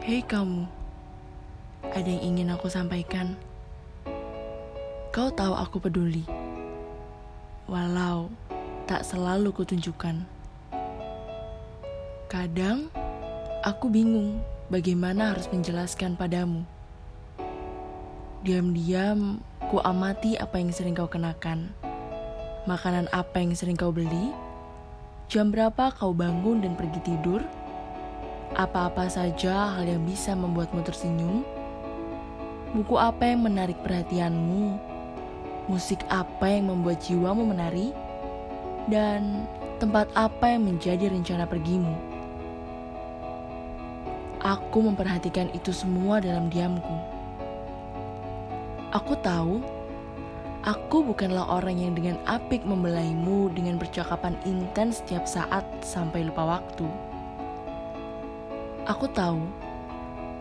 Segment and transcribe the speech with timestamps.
[0.00, 0.64] Hei kamu,
[1.92, 3.36] ada yang ingin aku sampaikan.
[5.12, 6.24] Kau tahu aku peduli,
[7.68, 8.32] walau
[8.88, 10.24] tak selalu kutunjukkan.
[12.32, 12.88] Kadang
[13.60, 14.40] aku bingung
[14.72, 16.64] bagaimana harus menjelaskan padamu.
[18.40, 21.76] Diam-diam ku amati apa yang sering kau kenakan,
[22.64, 24.32] makanan apa yang sering kau beli,
[25.28, 27.44] jam berapa kau bangun dan pergi tidur,
[28.58, 31.46] apa-apa saja hal yang bisa membuatmu tersenyum,
[32.74, 34.78] buku apa yang menarik perhatianmu,
[35.70, 37.94] musik apa yang membuat jiwamu menari,
[38.90, 39.46] dan
[39.78, 41.94] tempat apa yang menjadi rencana pergimu.
[44.40, 46.96] Aku memperhatikan itu semua dalam diamku.
[48.90, 49.60] Aku tahu,
[50.64, 57.09] aku bukanlah orang yang dengan apik membelaimu dengan percakapan intens setiap saat sampai lupa waktu.
[58.90, 59.46] Aku tahu,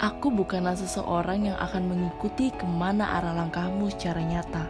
[0.00, 4.64] aku bukanlah seseorang yang akan mengikuti ke mana arah langkahmu secara nyata.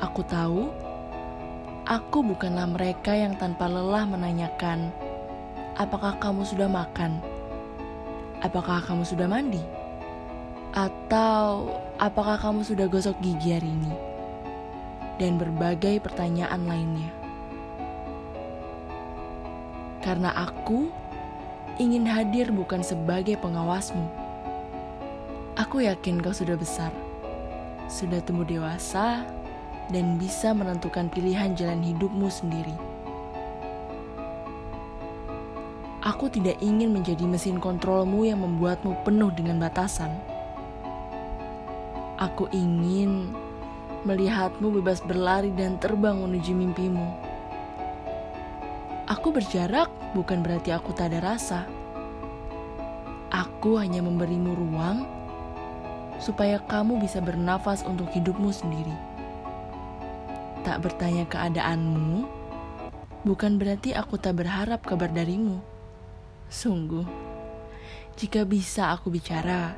[0.00, 0.72] Aku tahu,
[1.84, 4.88] aku bukanlah mereka yang tanpa lelah menanyakan,
[5.76, 7.20] apakah kamu sudah makan?
[8.40, 9.60] Apakah kamu sudah mandi?
[10.72, 13.92] Atau apakah kamu sudah gosok gigi hari ini?
[15.20, 17.15] Dan berbagai pertanyaan lainnya.
[20.06, 20.86] Karena aku
[21.82, 24.06] ingin hadir bukan sebagai pengawasmu.
[25.58, 26.94] Aku yakin kau sudah besar,
[27.90, 29.26] sudah tumbuh dewasa,
[29.90, 32.78] dan bisa menentukan pilihan jalan hidupmu sendiri.
[36.06, 40.14] Aku tidak ingin menjadi mesin kontrolmu yang membuatmu penuh dengan batasan.
[42.14, 43.34] Aku ingin
[44.06, 47.25] melihatmu bebas berlari dan terbang menuju mimpimu.
[49.26, 51.66] Aku berjarak bukan berarti aku tak ada rasa.
[53.34, 55.02] Aku hanya memberimu ruang
[56.22, 58.94] supaya kamu bisa bernafas untuk hidupmu sendiri.
[60.62, 62.22] Tak bertanya keadaanmu
[63.26, 65.58] bukan berarti aku tak berharap kabar darimu.
[66.46, 67.02] Sungguh,
[68.14, 69.74] jika bisa aku bicara,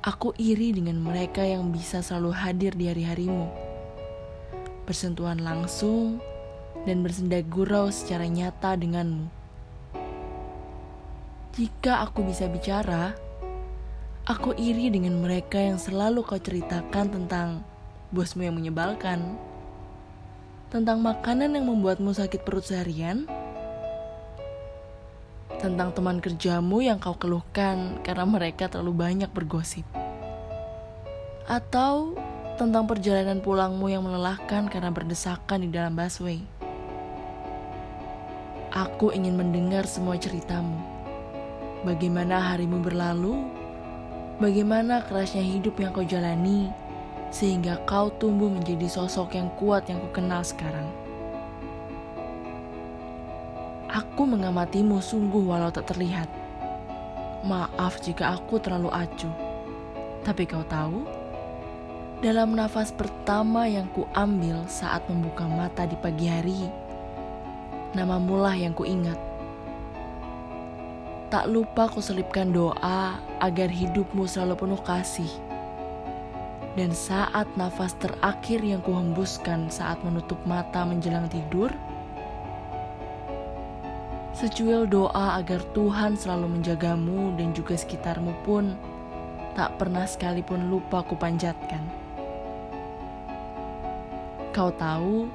[0.00, 3.44] aku iri dengan mereka yang bisa selalu hadir di hari-harimu.
[4.88, 6.29] Bersentuhan langsung
[6.88, 9.28] dan bersenda gurau secara nyata denganmu.
[11.50, 13.12] Jika aku bisa bicara,
[14.24, 17.48] aku iri dengan mereka yang selalu kau ceritakan tentang
[18.14, 19.34] bosmu yang menyebalkan,
[20.70, 23.26] tentang makanan yang membuatmu sakit perut seharian,
[25.58, 29.84] tentang teman kerjamu yang kau keluhkan karena mereka terlalu banyak bergosip,
[31.50, 32.14] atau
[32.56, 36.59] tentang perjalanan pulangmu yang melelahkan karena berdesakan di dalam busway.
[38.70, 40.78] Aku ingin mendengar semua ceritamu.
[41.82, 43.50] Bagaimana harimu berlalu?
[44.38, 46.70] Bagaimana kerasnya hidup yang kau jalani
[47.34, 50.86] sehingga kau tumbuh menjadi sosok yang kuat yang kukenal sekarang.
[53.90, 56.30] Aku mengamatimu sungguh walau tak terlihat.
[57.42, 59.34] Maaf jika aku terlalu acuh.
[60.22, 61.10] Tapi kau tahu,
[62.22, 66.70] dalam nafas pertama yang kuambil saat membuka mata di pagi hari,
[67.90, 69.18] namamulah yang kuingat.
[71.30, 75.30] Tak lupa kuselipkan doa agar hidupmu selalu penuh kasih.
[76.78, 81.70] Dan saat nafas terakhir yang kuhembuskan saat menutup mata menjelang tidur,
[84.34, 88.74] secuil doa agar Tuhan selalu menjagamu dan juga sekitarmu pun
[89.58, 91.82] tak pernah sekalipun lupa kupanjatkan.
[94.50, 95.30] Kau tahu,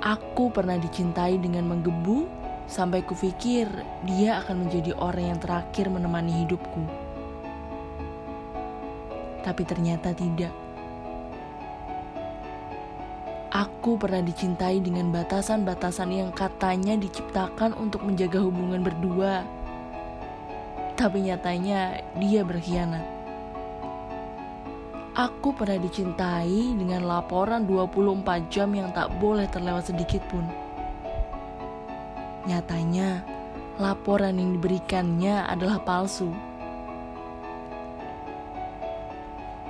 [0.00, 2.24] Aku pernah dicintai dengan menggebu
[2.64, 3.68] sampai kupikir
[4.08, 6.88] dia akan menjadi orang yang terakhir menemani hidupku.
[9.44, 10.56] Tapi ternyata tidak.
[13.52, 19.44] Aku pernah dicintai dengan batasan-batasan yang katanya diciptakan untuk menjaga hubungan berdua.
[20.96, 23.19] Tapi nyatanya dia berkhianat.
[25.20, 30.48] Aku pernah dicintai dengan laporan 24 jam yang tak boleh terlewat sedikit pun.
[32.48, 33.20] Nyatanya,
[33.76, 36.32] laporan yang diberikannya adalah palsu.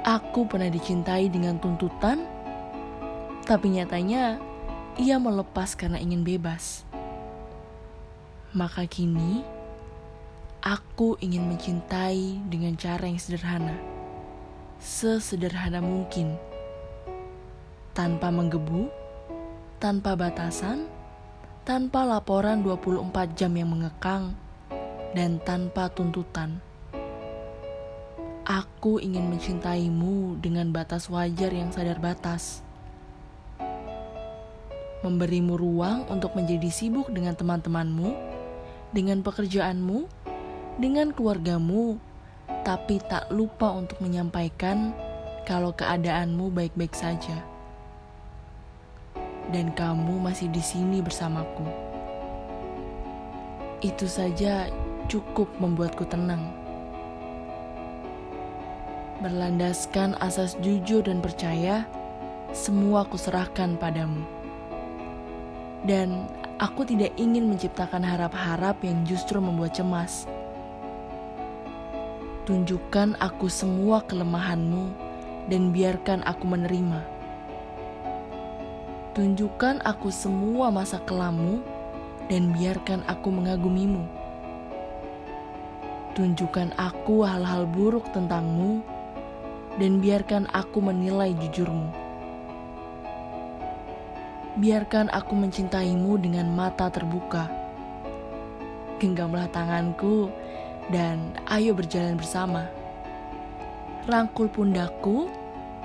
[0.06, 2.22] Aku pernah dicintai dengan tuntutan,
[3.42, 4.38] tapi nyatanya
[5.02, 6.86] ia melepas karena ingin bebas.
[8.54, 9.42] Maka kini,
[10.62, 13.89] aku ingin mencintai dengan cara yang sederhana
[14.80, 16.40] sesederhana mungkin,
[17.92, 18.88] tanpa menggebu,
[19.76, 20.88] tanpa batasan,
[21.68, 24.32] tanpa laporan 24 jam yang mengekang,
[25.12, 26.64] dan tanpa tuntutan.
[28.48, 32.64] Aku ingin mencintaimu dengan batas wajar yang sadar batas.
[35.04, 38.16] Memberimu ruang untuk menjadi sibuk dengan teman-temanmu,
[38.90, 40.08] dengan pekerjaanmu,
[40.80, 42.00] dengan keluargamu,
[42.66, 44.92] tapi tak lupa untuk menyampaikan
[45.48, 47.40] kalau keadaanmu baik-baik saja.
[49.50, 51.66] Dan kamu masih di sini bersamaku.
[53.82, 54.70] Itu saja
[55.10, 56.60] cukup membuatku tenang
[59.20, 61.84] berlandaskan asas jujur dan percaya,
[62.56, 64.24] semua kuserahkan padamu.
[65.84, 66.28] Dan
[66.60, 70.28] aku tidak ingin menciptakan harap-harap yang justru membuat cemas.
[72.50, 74.90] Tunjukkan aku semua kelemahanmu
[75.46, 76.98] dan biarkan aku menerima.
[79.14, 81.62] Tunjukkan aku semua masa kelamu
[82.26, 84.02] dan biarkan aku mengagumimu.
[86.18, 88.82] Tunjukkan aku hal-hal buruk tentangmu
[89.78, 91.94] dan biarkan aku menilai jujurmu.
[94.58, 97.46] Biarkan aku mencintaimu dengan mata terbuka.
[98.98, 100.34] Genggamlah tanganku
[100.88, 102.64] dan ayo berjalan bersama.
[104.08, 105.28] Rangkul pundakku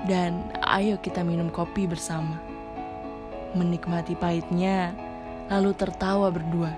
[0.08, 2.40] dan ayo kita minum kopi bersama.
[3.52, 4.96] Menikmati pahitnya,
[5.52, 6.72] lalu tertawa berdua.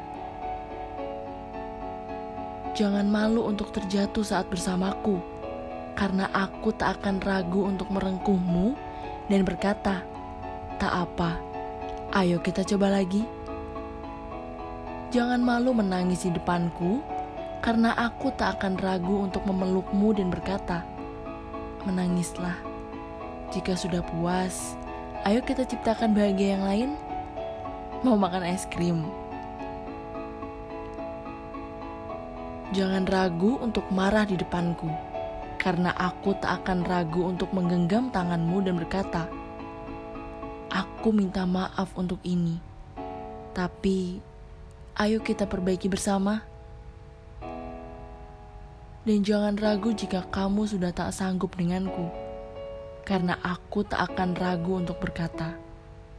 [2.74, 5.18] Jangan malu untuk terjatuh saat bersamaku
[5.98, 8.78] karena aku tak akan ragu untuk merengkuhmu
[9.26, 10.06] dan berkata,
[10.78, 11.42] "Tak apa,
[12.14, 13.26] ayo kita coba lagi."
[15.10, 17.02] Jangan malu menangis di depanku,
[17.58, 20.86] karena aku tak akan ragu untuk memelukmu dan berkata,
[21.84, 22.54] "Menangislah."
[23.48, 24.76] Jika sudah puas,
[25.24, 26.90] ayo kita ciptakan bahagia yang lain.
[28.04, 29.08] Mau makan es krim?
[32.76, 34.92] Jangan ragu untuk marah di depanku
[35.58, 39.26] karena aku tak akan ragu untuk menggenggam tanganmu dan berkata,
[40.70, 42.60] "Aku minta maaf untuk ini,
[43.52, 44.22] tapi
[45.00, 46.47] ayo kita perbaiki bersama."
[49.06, 52.10] Dan jangan ragu jika kamu sudah tak sanggup denganku,
[53.06, 55.54] karena aku tak akan ragu untuk berkata,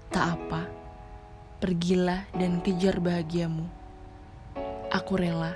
[0.08, 0.64] "Tak apa,
[1.60, 3.68] pergilah dan kejar bahagiamu."
[4.90, 5.54] Aku rela.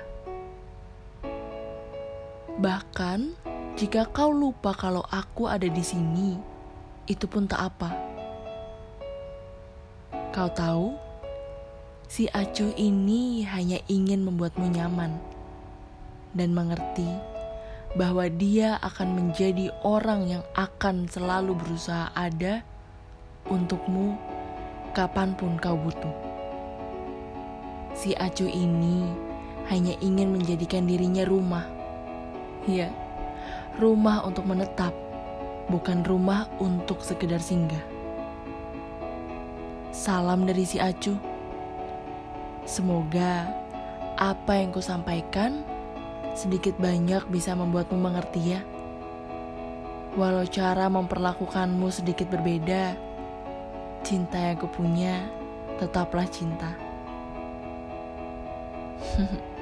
[2.54, 3.34] Bahkan
[3.74, 6.38] jika kau lupa kalau aku ada di sini,
[7.10, 7.90] itu pun tak apa.
[10.30, 10.94] Kau tahu,
[12.06, 15.33] si acuh ini hanya ingin membuatmu nyaman
[16.34, 17.06] dan mengerti
[17.94, 22.66] bahwa dia akan menjadi orang yang akan selalu berusaha ada
[23.46, 24.18] untukmu
[24.94, 26.14] kapan pun kau butuh.
[27.94, 29.06] Si acuh ini
[29.70, 31.66] hanya ingin menjadikan dirinya rumah.
[32.66, 32.90] Ya,
[33.78, 34.90] rumah untuk menetap,
[35.70, 37.82] bukan rumah untuk sekedar singgah.
[39.94, 41.14] Salam dari si Acu.
[42.66, 43.46] Semoga
[44.18, 45.62] apa yang kusampaikan
[46.34, 48.60] sedikit banyak bisa membuatmu mengerti ya.
[50.14, 52.94] Walau cara memperlakukanmu sedikit berbeda,
[54.06, 55.26] cinta yang kupunya
[55.78, 56.74] tetaplah cinta.